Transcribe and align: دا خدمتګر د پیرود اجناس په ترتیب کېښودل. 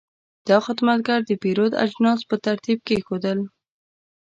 دا 0.49 0.57
خدمتګر 0.65 1.19
د 1.25 1.31
پیرود 1.41 1.73
اجناس 1.85 2.19
په 2.29 2.35
ترتیب 2.45 2.77
کېښودل. 2.87 3.39